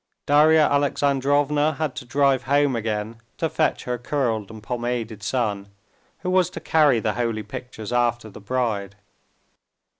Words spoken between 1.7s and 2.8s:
had to drive home